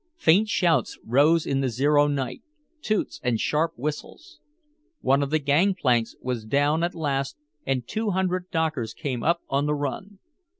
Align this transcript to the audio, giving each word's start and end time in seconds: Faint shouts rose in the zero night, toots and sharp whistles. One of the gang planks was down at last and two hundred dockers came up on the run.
Faint 0.17 0.47
shouts 0.49 0.97
rose 1.05 1.45
in 1.45 1.61
the 1.61 1.69
zero 1.69 2.07
night, 2.07 2.41
toots 2.81 3.19
and 3.23 3.39
sharp 3.39 3.71
whistles. 3.77 4.39
One 5.01 5.21
of 5.21 5.29
the 5.29 5.37
gang 5.37 5.75
planks 5.75 6.15
was 6.19 6.43
down 6.43 6.81
at 6.83 6.95
last 6.95 7.37
and 7.67 7.87
two 7.87 8.09
hundred 8.09 8.49
dockers 8.49 8.95
came 8.95 9.21
up 9.21 9.41
on 9.47 9.67
the 9.67 9.75
run. 9.75 10.17